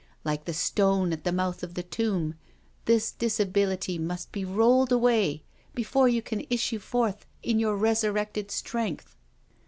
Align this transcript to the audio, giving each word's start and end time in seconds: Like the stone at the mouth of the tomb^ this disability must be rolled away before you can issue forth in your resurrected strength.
Like 0.23 0.45
the 0.45 0.51
stone 0.55 1.13
at 1.13 1.25
the 1.25 1.31
mouth 1.31 1.61
of 1.61 1.75
the 1.75 1.83
tomb^ 1.83 2.33
this 2.85 3.11
disability 3.11 3.99
must 3.99 4.31
be 4.31 4.43
rolled 4.43 4.91
away 4.91 5.43
before 5.75 6.07
you 6.07 6.23
can 6.23 6.43
issue 6.49 6.79
forth 6.79 7.27
in 7.43 7.59
your 7.59 7.77
resurrected 7.77 8.49
strength. 8.49 9.15